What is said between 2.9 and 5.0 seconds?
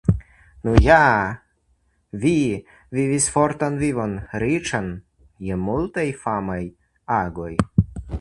vivis fortan vivon, riĉan